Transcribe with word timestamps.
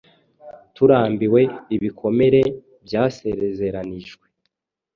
Turambiwe 0.75 1.41
ibikomere 1.75 2.41
byasezeranijwe 2.85 4.25